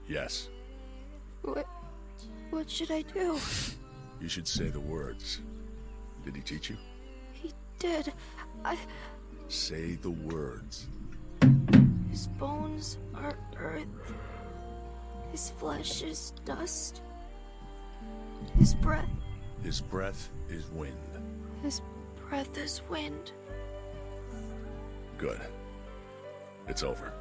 Yes, 0.08 0.50
What, 1.44 1.66
what 2.52 2.70
should 2.70 2.92
I 2.92 3.02
do? 3.02 3.38
you 4.22 4.28
should 4.30 4.48
say 4.48 4.70
the 4.70 4.80
words. 4.80 5.42
Did 6.24 6.36
he 6.36 6.42
teach 6.42 6.70
you? 6.70 6.78
He 7.34 7.52
did. 7.80 8.14
I. 8.66 8.80
Say 9.48 9.94
the 10.02 10.10
words. 10.10 10.88
His 12.10 12.26
bones 12.40 12.98
are 13.14 13.38
earth. 13.60 13.86
His 15.32 15.52
flesh 15.52 16.02
is 16.02 16.34
dust. 16.46 17.04
His 18.58 18.74
breath. 18.74 19.08
His 19.62 19.82
breath 19.82 20.32
is 20.50 20.66
wind. 20.72 20.98
His 21.62 21.84
breath 22.28 22.58
is 22.58 22.82
wind. 22.90 23.34
Good. 25.20 25.42
It's 26.68 26.82
over. 26.82 27.14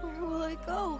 Where 0.00 0.24
will 0.24 0.42
I 0.44 0.54
go? 0.64 0.98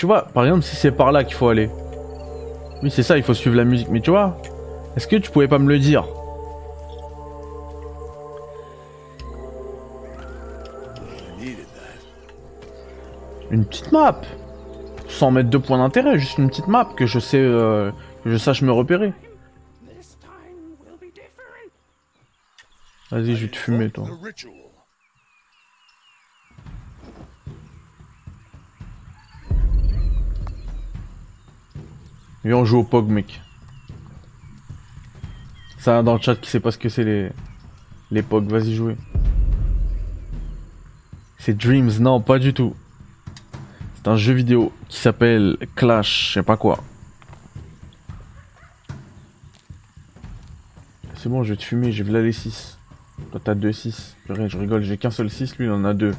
Tu 0.00 0.06
vois, 0.06 0.22
par 0.22 0.44
exemple, 0.44 0.62
si 0.62 0.76
c'est 0.76 0.92
par 0.92 1.12
là 1.12 1.24
qu'il 1.24 1.34
faut 1.34 1.48
aller. 1.48 1.68
Oui, 2.82 2.90
c'est 2.90 3.02
ça, 3.02 3.18
il 3.18 3.22
faut 3.22 3.34
suivre 3.34 3.54
la 3.54 3.64
musique. 3.64 3.90
Mais 3.90 4.00
tu 4.00 4.08
vois, 4.08 4.40
est-ce 4.96 5.06
que 5.06 5.16
tu 5.16 5.30
pouvais 5.30 5.46
pas 5.46 5.58
me 5.58 5.68
le 5.68 5.78
dire? 5.78 6.06
Une 13.50 13.66
petite 13.66 13.92
map 13.92 14.22
Sans 15.06 15.30
mettre 15.30 15.50
de 15.50 15.58
points 15.58 15.76
d'intérêt, 15.76 16.18
juste 16.18 16.38
une 16.38 16.48
petite 16.48 16.68
map 16.68 16.86
que 16.96 17.04
je 17.04 17.18
sais, 17.18 17.36
euh, 17.36 17.90
que 18.24 18.30
je 18.30 18.38
sache 18.38 18.62
me 18.62 18.72
repérer. 18.72 19.12
Vas-y, 23.10 23.36
je 23.36 23.44
vais 23.44 23.50
te 23.50 23.56
fumer, 23.58 23.90
toi. 23.90 24.06
Viens, 32.44 32.56
on 32.56 32.64
joue 32.64 32.78
au 32.78 32.84
POG, 32.84 33.08
mec. 33.08 33.40
Ça, 35.78 36.02
dans 36.02 36.14
le 36.14 36.20
chat, 36.20 36.36
qui 36.36 36.50
sait 36.50 36.60
pas 36.60 36.70
ce 36.70 36.78
que 36.78 36.88
c'est 36.88 37.32
les... 38.10 38.22
POG, 38.22 38.44
vas-y, 38.46 38.74
jouer. 38.74 38.96
C'est 41.38 41.56
Dreams, 41.56 41.92
non, 42.00 42.20
pas 42.20 42.38
du 42.38 42.52
tout. 42.52 42.74
C'est 43.96 44.08
un 44.08 44.16
jeu 44.16 44.32
vidéo 44.32 44.72
qui 44.88 44.98
s'appelle 44.98 45.56
Clash, 45.74 46.28
je 46.28 46.32
sais 46.34 46.42
pas 46.42 46.56
quoi. 46.56 46.82
C'est 51.16 51.28
bon, 51.28 51.42
je 51.42 51.50
vais 51.50 51.56
te 51.56 51.64
fumer, 51.64 51.92
j'ai 51.92 52.02
vu 52.02 52.12
là 52.12 52.22
les 52.22 52.32
6. 52.32 52.78
Toi, 53.30 53.40
t'as 53.44 53.54
2 53.54 53.72
6. 53.72 54.16
Purée, 54.24 54.48
Je 54.48 54.56
rigole, 54.56 54.82
j'ai 54.82 54.96
qu'un 54.96 55.10
seul 55.10 55.28
6, 55.30 55.58
lui, 55.58 55.66
il 55.66 55.70
en 55.70 55.84
a 55.84 55.92
2. 55.92 56.14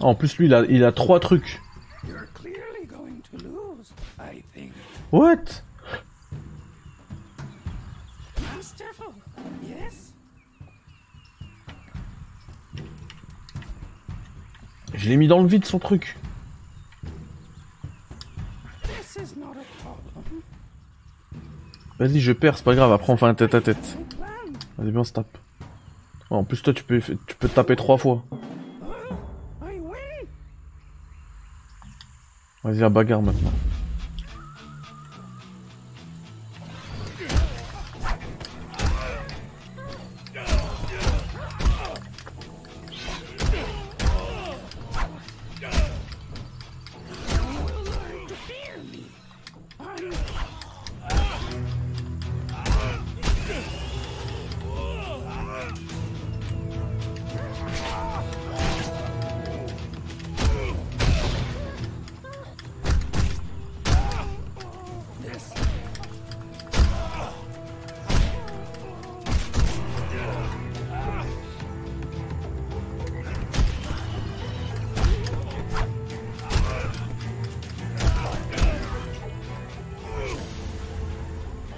En 0.00 0.14
plus, 0.14 0.36
lui, 0.36 0.46
il 0.46 0.54
a, 0.54 0.62
il 0.68 0.84
a 0.84 0.92
3 0.92 1.20
trucs. 1.20 1.60
You're 2.06 2.26
clearly 2.34 2.86
going 2.86 3.22
to 3.30 3.38
lose, 3.38 3.92
I 4.20 4.44
think. 4.54 4.72
What? 5.10 5.62
Masterful, 8.54 9.12
yes? 9.66 10.12
Je 14.94 15.08
l'ai 15.08 15.16
mis 15.16 15.28
dans 15.28 15.40
le 15.40 15.48
vide 15.48 15.64
son 15.64 15.78
truc. 15.78 16.16
Vas-y, 21.98 22.20
je 22.20 22.32
perds, 22.32 22.58
c'est 22.58 22.64
pas 22.64 22.74
grave, 22.74 22.92
après 22.92 23.12
on 23.12 23.16
fait 23.16 23.26
un 23.26 23.34
tête 23.34 23.54
à 23.54 23.60
tête. 23.60 23.98
Vas-y, 24.76 24.90
bien, 24.90 25.00
on 25.00 25.04
se 25.04 25.12
tape. 25.12 25.38
En 26.30 26.44
plus, 26.44 26.62
toi, 26.62 26.72
tu 26.72 26.84
peux, 26.84 27.00
tu 27.00 27.34
peux 27.38 27.48
te 27.48 27.54
taper 27.54 27.74
trois 27.74 27.96
fois. 27.96 28.22
Vas-y, 32.62 32.82
à 32.84 32.88
bagarre 32.88 33.22
maintenant. 33.22 33.52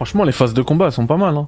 Franchement, 0.00 0.24
les 0.24 0.32
phases 0.32 0.54
de 0.54 0.62
combat, 0.62 0.86
elles 0.86 0.92
sont 0.92 1.06
pas 1.06 1.18
mal, 1.18 1.36
hein. 1.36 1.46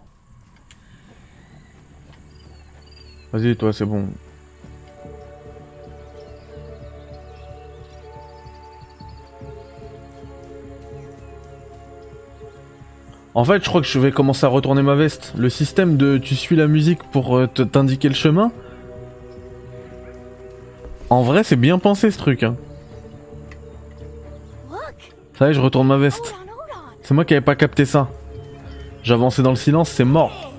Vas-y, 3.32 3.56
toi, 3.56 3.72
c'est 3.72 3.86
bon. 3.86 4.08
En 13.32 13.42
fait, 13.46 13.64
je 13.64 13.68
crois 13.70 13.80
que 13.80 13.86
je 13.86 13.98
vais 13.98 14.12
commencer 14.12 14.44
à 14.44 14.50
retourner 14.50 14.82
ma 14.82 14.96
veste. 14.96 15.32
Le 15.34 15.48
système 15.48 15.96
de 15.96 16.18
tu 16.18 16.36
suis 16.36 16.54
la 16.54 16.66
musique 16.66 17.02
pour 17.04 17.38
euh, 17.38 17.46
t'indiquer 17.46 18.10
le 18.10 18.14
chemin. 18.14 18.52
En 21.08 21.22
vrai, 21.22 21.42
c'est 21.42 21.56
bien 21.56 21.78
pensé 21.78 22.10
ce 22.10 22.18
truc. 22.18 22.42
Hein. 22.42 22.56
Ça 25.38 25.46
y 25.46 25.52
est, 25.52 25.54
je 25.54 25.60
retourne 25.60 25.86
ma 25.86 25.96
veste. 25.96 26.34
C'est 27.00 27.14
moi 27.14 27.24
qui 27.24 27.32
avais 27.32 27.40
pas 27.40 27.56
capté 27.56 27.86
ça. 27.86 28.10
J'avançais 29.02 29.42
dans 29.42 29.50
le 29.50 29.56
silence, 29.56 29.90
c'est 29.90 30.04
mort. 30.04 30.52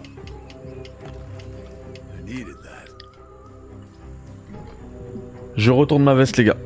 Je 5.56 5.72
retourne 5.72 6.04
ma 6.04 6.14
veste, 6.14 6.38
les 6.38 6.44
gars. 6.44 6.58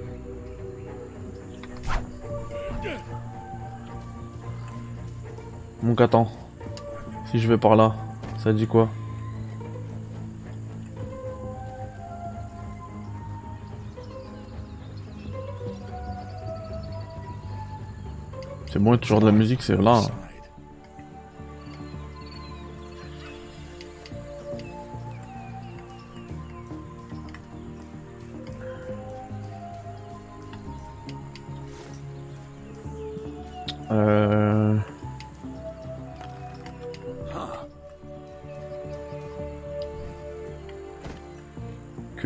Donc 5.84 6.02
attends. 6.02 6.32
Si 7.30 7.40
je 7.40 7.48
vais 7.48 7.58
par 7.58 7.76
là, 7.76 7.96
ça 8.44 8.52
dit 8.54 8.66
quoi? 8.66 8.90
C'est 18.72 18.80
bon, 18.80 18.98
toujours 18.98 19.20
de 19.20 19.28
la 19.28 19.32
musique, 19.32 19.62
c'est 19.62 19.76
là. 19.76 20.02
Side. 20.02 20.27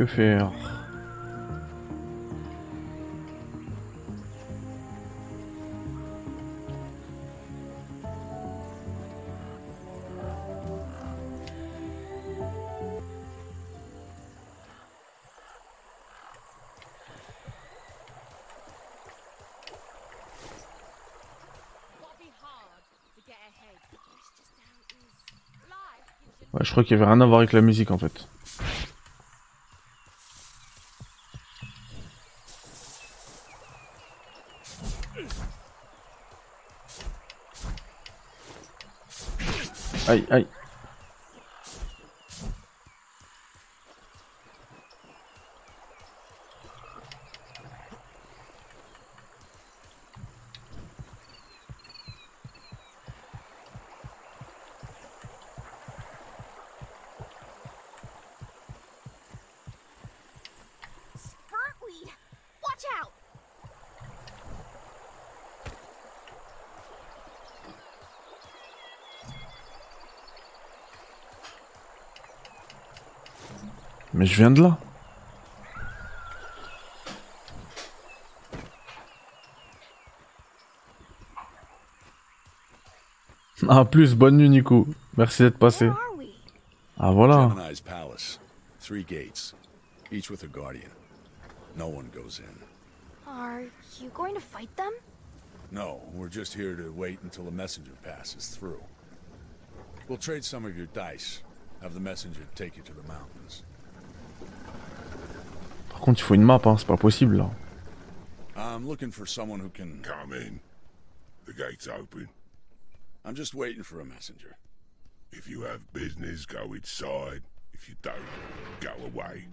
Faire 0.05 0.51
je 26.63 26.71
crois 26.71 26.83
qu'il 26.83 26.97
y 26.97 27.01
avait 27.01 27.05
rien 27.09 27.19
à 27.21 27.25
voir 27.25 27.39
avec 27.39 27.53
la 27.53 27.61
musique 27.61 27.91
en 27.91 27.97
fait. 27.97 28.27
Aïe, 40.07 40.25
aïe. 40.29 40.47
Mais 74.21 74.27
je 74.27 74.35
viens 74.35 74.51
de 74.51 74.61
là. 74.61 74.77
Ah, 83.67 83.83
plus, 83.83 84.13
bonne 84.13 84.37
nuit, 84.37 84.49
Nico. 84.49 84.85
Merci 85.17 85.41
d'être 85.41 85.57
passé. 85.57 85.89
Ah, 86.99 87.11
voilà. 87.11 87.49
Gemini's 87.49 87.81
palace. 87.81 88.39
Three 88.79 89.03
gates, 89.03 89.55
each 90.11 90.29
with 90.29 90.43
a 90.43 90.47
guardian. 90.47 90.91
No 91.75 91.87
one 91.87 92.11
goes 92.13 92.39
in. 92.39 92.55
Are 93.25 93.63
you 93.99 94.11
going 94.13 94.35
to 94.35 94.41
fight 94.41 94.69
them? 94.77 94.93
No, 95.71 95.99
we're 96.13 96.29
just 96.29 96.53
here 96.53 96.75
to 96.75 96.91
wait 96.91 97.17
until 97.23 97.45
the 97.45 97.51
messenger 97.51 97.93
passes 98.03 98.49
through. 98.49 98.83
We'll 100.07 100.19
trade 100.19 100.43
some 100.43 100.63
of 100.65 100.77
your 100.77 100.87
dice. 100.93 101.41
Have 101.81 101.95
the 101.95 101.99
messenger 101.99 102.41
take 102.53 102.77
you 102.77 102.83
to 102.83 102.93
the 102.93 103.07
mountains. 103.07 103.63
Par 106.01 106.07
contre, 106.07 106.21
il 106.21 106.23
faut 106.23 106.33
une 106.33 106.41
map, 106.41 106.59
hein. 106.65 106.77
C'est 106.79 106.87
pas 106.87 106.97
possible, 106.97 107.37
là. 107.37 107.51
I'm 108.57 108.87
looking 108.87 109.11
for 109.11 109.27
someone 109.27 109.59
who 109.59 109.69
can. 109.69 110.01
Come 110.01 110.33
in. 110.33 110.59
The 111.45 111.53
gate's 111.53 111.87
open. 111.87 112.27
I'm 113.23 113.35
just 113.35 113.53
waiting 113.53 113.83
for 113.83 114.01
a 114.01 114.03
messenger. 114.03 114.57
If 115.31 115.47
you 115.47 115.61
have 115.61 115.93
business, 115.93 116.47
go 116.47 116.73
inside. 116.73 117.43
If 117.75 117.87
you 117.87 117.93
don't, 118.01 118.15
go 118.79 118.93
away. 119.05 119.45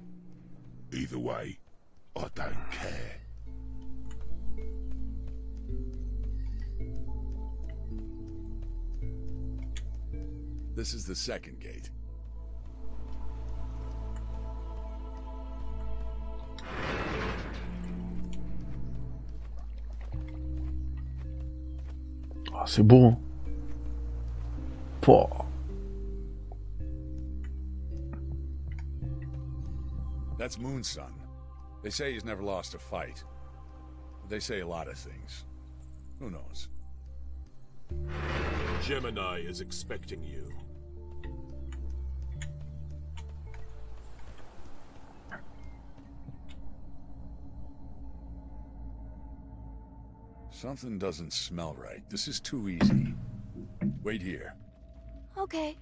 Either 0.91 1.19
way, 1.19 1.59
I 2.17 2.29
don't 2.35 2.71
care. 2.71 3.21
This 10.75 10.95
is 10.95 11.05
the 11.05 11.15
second 11.15 11.61
gate. 11.61 11.91
C'est 22.69 22.83
beau, 22.83 23.07
hein. 23.07 23.19
Pouah. 25.01 25.47
That's 30.39 30.59
Moonsun. 30.59 31.13
They 31.83 31.91
say 31.91 32.13
he's 32.13 32.25
never 32.25 32.43
lost 32.43 32.75
a 32.75 32.79
fight. 32.79 33.25
They 34.29 34.41
say 34.41 34.61
a 34.61 34.67
lot 34.67 34.89
of 34.89 34.99
things. 34.99 35.47
Who 36.21 36.31
knows? 36.31 36.69
Gemini 38.83 39.41
is 39.41 39.61
expecting 39.61 40.23
you. 40.23 40.53
Something 50.61 50.99
doesn't 50.99 51.33
smell 51.33 51.77
right. 51.79 52.03
This 52.11 52.27
is 52.27 52.41
too 52.41 52.69
easy. 52.69 53.15
Wait 54.03 54.21
here. 54.21 54.55
Okay. 55.37 55.77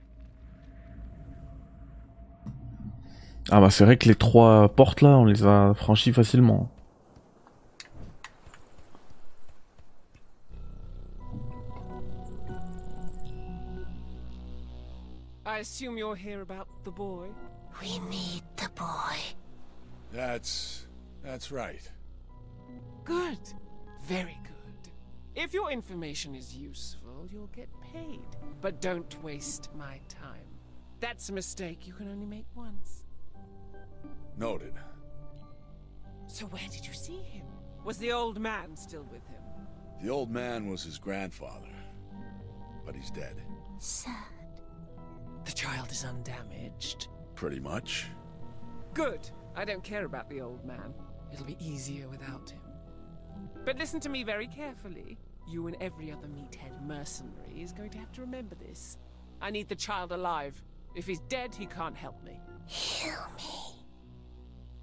Ah 3.51 3.63
bah 3.63 3.71
c'est 3.71 3.87
vrai 3.87 3.97
que 3.97 4.07
les 4.07 4.15
trois 4.15 4.69
portes 4.69 5.01
là, 5.01 5.17
on 5.17 5.25
les 5.25 5.47
a 5.47 5.73
franchies 5.73 6.13
facilement. 6.13 6.69
I 15.47 15.61
assume 15.61 15.97
you're 15.97 16.17
here 16.17 16.43
about 16.43 16.69
the 16.85 16.91
boy. 16.91 17.29
We 17.81 17.99
need 18.11 18.43
the 18.57 18.69
boy. 18.75 19.17
That's. 20.13 20.87
that's 21.25 21.51
right. 21.51 21.91
Good. 23.07 23.39
Very 24.07 24.39
good. 24.45 24.56
If 25.37 25.53
your 25.53 25.71
information 25.71 26.35
is 26.35 26.57
useful, 26.57 27.27
you'll 27.31 27.49
get 27.49 27.69
paid. 27.93 28.25
But 28.63 28.81
don't 28.81 29.23
waste 29.23 29.69
my 29.77 30.01
time. 30.09 30.49
That's 30.99 31.29
a 31.29 31.33
mistake 31.35 31.87
you 31.87 31.93
can 31.93 32.09
only 32.11 32.25
make 32.25 32.47
once. 32.55 33.05
Noted. 34.39 34.73
So 36.27 36.47
where 36.47 36.67
did 36.71 36.87
you 36.87 36.95
see 36.95 37.21
him? 37.21 37.45
Was 37.85 37.99
the 37.99 38.13
old 38.13 38.41
man 38.41 38.75
still 38.77 39.07
with 39.13 39.27
him? 39.27 39.43
The 40.03 40.09
old 40.09 40.31
man 40.31 40.71
was 40.71 40.83
his 40.83 40.97
grandfather, 40.97 41.69
but 42.87 42.95
he's 42.95 43.11
dead. 43.11 43.43
Sad. 43.79 44.15
The 45.45 45.53
child 45.53 45.91
is 45.91 46.03
undamaged. 46.03 47.09
Pretty 47.35 47.61
much. 47.61 48.07
Good. 48.95 49.31
I 49.55 49.67
don't 49.67 49.85
care 49.85 50.07
about 50.07 50.31
the 50.31 50.41
old 50.41 50.65
man. 50.65 50.95
It'll 51.31 51.45
be 51.45 51.59
easier 51.61 52.09
without 52.09 52.49
him. 52.49 52.61
But 53.67 53.79
listen 53.79 53.99
to 54.01 54.09
me 54.09 54.23
very 54.23 54.47
carefully. 54.47 55.19
You 55.49 55.67
and 55.67 55.77
every 55.81 56.13
other 56.13 56.29
meathead 56.29 56.81
mercenary 56.87 57.61
is 57.61 57.73
going 57.73 57.91
to 57.91 57.99
have 57.99 58.13
to 58.13 58.21
remember 58.21 58.55
this. 58.55 58.97
I 59.43 59.51
need 59.51 59.69
the 59.69 59.75
child 59.75 60.13
alive. 60.13 60.63
If 60.95 61.05
he's 61.05 61.19
dead, 61.29 61.53
he 61.53 61.67
can't 61.67 61.97
help 61.97 62.23
me. 62.23 62.41
Heal 62.67 63.27
me. 63.37 63.85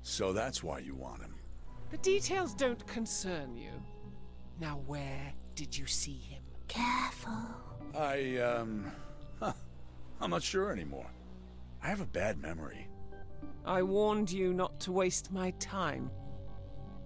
So 0.01 0.33
that's 0.33 0.61
why 0.61 0.79
you 0.79 0.95
want 0.95 1.21
him. 1.21 1.33
The 1.91 1.97
details 1.99 2.53
don't 2.53 2.85
concern 2.85 3.55
you. 3.55 3.71
Now, 4.59 4.81
where 4.85 5.33
did 5.55 5.77
you 5.77 5.87
see 5.87 6.17
him? 6.17 6.43
Careful. 6.67 7.31
I, 7.97 8.37
um. 8.39 8.91
Huh, 9.39 9.53
I'm 10.19 10.31
not 10.31 10.43
sure 10.43 10.73
anymore. 10.73 11.07
I 11.81 11.87
have 11.87 12.01
a 12.01 12.05
bad 12.05 12.37
memory. 12.37 12.89
I 13.65 13.81
warned 13.81 14.29
you 14.29 14.53
not 14.53 14.77
to 14.81 14.91
waste 14.91 15.31
my 15.31 15.51
time. 15.51 16.11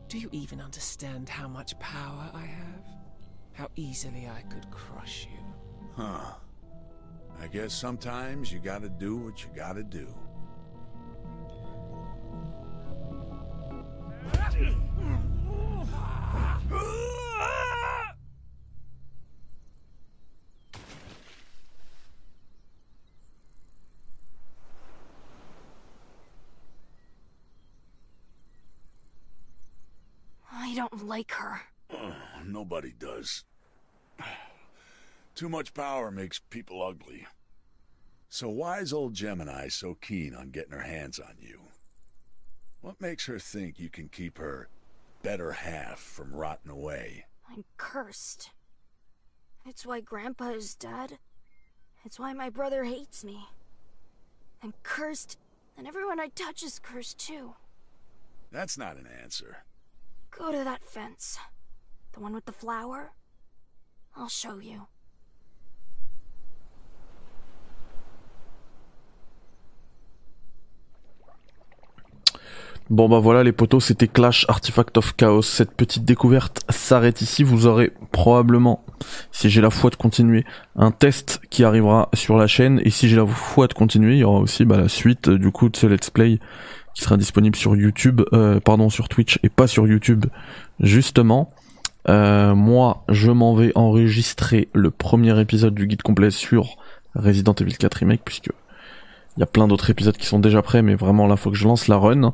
Do 0.09 0.17
you 0.17 0.29
even 0.31 0.61
understand 0.61 1.27
how 1.27 1.49
much 1.49 1.77
power 1.79 2.29
I 2.33 2.45
have? 2.45 2.85
How 3.51 3.69
easily 3.75 4.29
I 4.29 4.41
could 4.43 4.71
crush 4.71 5.27
you? 5.29 5.39
Huh. 5.97 6.33
I 7.41 7.47
guess 7.47 7.73
sometimes 7.73 8.51
you 8.51 8.59
gotta 8.59 8.87
do 8.87 9.17
what 9.17 9.43
you 9.43 9.49
gotta 9.53 9.83
do. 9.83 10.07
don't 30.91 31.07
like 31.07 31.31
her. 31.31 31.61
Oh, 31.93 32.15
nobody 32.45 32.93
does. 32.97 33.43
Too 35.35 35.49
much 35.49 35.73
power 35.73 36.11
makes 36.11 36.39
people 36.39 36.83
ugly. 36.83 37.27
So 38.29 38.49
why 38.49 38.79
is 38.79 38.91
old 38.91 39.13
Gemini 39.13 39.67
so 39.69 39.95
keen 39.95 40.35
on 40.35 40.49
getting 40.49 40.73
her 40.73 40.81
hands 40.81 41.19
on 41.19 41.35
you? 41.39 41.61
What 42.81 42.99
makes 42.99 43.25
her 43.25 43.39
think 43.39 43.79
you 43.79 43.89
can 43.89 44.09
keep 44.09 44.37
her 44.37 44.67
better 45.23 45.51
half 45.51 45.99
from 45.99 46.33
rotting 46.35 46.71
away? 46.71 47.25
I'm 47.49 47.63
cursed. 47.77 48.51
It's 49.65 49.85
why 49.85 50.01
Grandpa 50.01 50.51
is 50.51 50.75
dead. 50.75 51.19
It's 52.03 52.19
why 52.19 52.33
my 52.33 52.49
brother 52.49 52.83
hates 52.83 53.23
me. 53.23 53.47
I'm 54.63 54.73
cursed, 54.83 55.37
and 55.77 55.87
everyone 55.87 56.19
I 56.19 56.27
touch 56.29 56.63
is 56.63 56.79
cursed 56.79 57.19
too. 57.19 57.53
That's 58.51 58.77
not 58.77 58.97
an 58.97 59.07
answer. 59.21 59.57
Go 60.37 60.51
to 60.51 60.63
that 60.63 60.83
fence. 60.83 61.39
The 62.13 62.19
one 62.19 62.33
with 62.33 62.45
the 62.45 62.51
flower? 62.51 63.11
I'll 64.15 64.29
show 64.29 64.59
you. 64.59 64.87
Bon 72.89 73.09
bah 73.09 73.19
voilà 73.19 73.43
les 73.43 73.51
potos, 73.51 73.83
c'était 73.83 74.07
Clash 74.07 74.45
Artifact 74.47 74.97
of 74.97 75.15
Chaos. 75.17 75.41
Cette 75.41 75.71
petite 75.71 76.05
découverte 76.05 76.61
s'arrête 76.69 77.21
ici. 77.21 77.43
Vous 77.43 77.65
aurez 77.65 77.91
probablement, 78.11 78.85
si 79.31 79.49
j'ai 79.49 79.59
la 79.59 79.71
foi 79.71 79.89
de 79.89 79.95
continuer, 79.95 80.45
un 80.75 80.91
test 80.91 81.41
qui 81.49 81.65
arrivera 81.65 82.09
sur 82.13 82.37
la 82.37 82.47
chaîne. 82.47 82.79
Et 82.85 82.91
si 82.91 83.09
j'ai 83.09 83.17
la 83.17 83.25
foi 83.25 83.67
de 83.67 83.73
continuer, 83.73 84.13
il 84.13 84.19
y 84.19 84.23
aura 84.23 84.39
aussi 84.39 84.63
bah, 84.63 84.77
la 84.77 84.87
suite 84.87 85.29
du 85.29 85.51
coup 85.51 85.67
de 85.67 85.75
ce 85.75 85.87
let's 85.87 86.09
play 86.09 86.39
qui 86.97 87.03
sera 87.03 87.15
disponible 87.15 87.55
sur 87.55 87.75
YouTube, 87.75 88.23
euh, 88.33 88.59
pardon 88.59 88.89
sur 88.89 89.07
Twitch 89.07 89.37
et 89.43 89.49
pas 89.49 89.67
sur 89.67 89.85
YouTube 89.85 90.25
justement. 90.79 91.53
Euh, 92.09 92.55
moi, 92.55 93.03
je 93.07 93.29
m'en 93.29 93.53
vais 93.53 93.71
enregistrer 93.75 94.67
le 94.73 94.89
premier 94.89 95.39
épisode 95.39 95.75
du 95.75 95.85
guide 95.85 96.01
complet 96.01 96.31
sur 96.31 96.77
Resident 97.13 97.53
Evil 97.53 97.77
4 97.77 97.93
Remake 97.93 98.21
puisque 98.25 98.49
il 99.37 99.41
y 99.41 99.43
a 99.43 99.45
plein 99.45 99.67
d'autres 99.67 99.91
épisodes 99.91 100.17
qui 100.17 100.25
sont 100.25 100.39
déjà 100.39 100.63
prêts, 100.63 100.81
mais 100.81 100.95
vraiment 100.95 101.27
là 101.27 101.37
faut 101.37 101.51
que 101.51 101.55
je 101.55 101.67
lance 101.67 101.87
la 101.87 101.97
run 101.97 102.33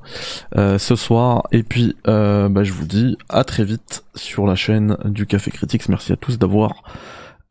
euh, 0.55 0.77
ce 0.77 0.95
soir. 0.95 1.43
Et 1.51 1.63
puis 1.63 1.97
euh, 2.07 2.47
bah, 2.47 2.63
je 2.63 2.71
vous 2.71 2.85
dis 2.85 3.17
à 3.27 3.43
très 3.43 3.65
vite 3.65 4.05
sur 4.15 4.47
la 4.47 4.55
chaîne 4.55 4.95
du 5.03 5.25
Café 5.25 5.51
Critics. 5.51 5.89
Merci 5.89 6.13
à 6.13 6.15
tous 6.15 6.39
d'avoir 6.39 6.83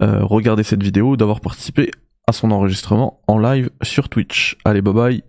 euh, 0.01 0.25
regardé 0.25 0.63
cette 0.63 0.83
vidéo, 0.83 1.19
d'avoir 1.19 1.43
participé 1.43 1.91
à 2.27 2.33
son 2.33 2.51
enregistrement 2.53 3.21
en 3.27 3.39
live 3.39 3.69
sur 3.83 4.09
Twitch. 4.09 4.57
Allez 4.65 4.81
bye 4.81 4.95
bye. 4.95 5.23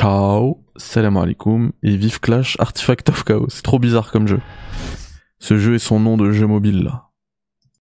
Ciao, 0.00 0.64
salam 0.76 1.16
alaikum 1.16 1.72
et 1.82 1.96
vive 1.96 2.20
Clash 2.20 2.54
Artifact 2.60 3.08
of 3.08 3.24
Chaos. 3.24 3.48
C'est 3.48 3.64
trop 3.64 3.80
bizarre 3.80 4.12
comme 4.12 4.28
jeu. 4.28 4.40
Ce 5.40 5.58
jeu 5.58 5.74
est 5.74 5.80
son 5.80 5.98
nom 5.98 6.16
de 6.16 6.30
jeu 6.30 6.46
mobile 6.46 6.84
là. 6.84 7.07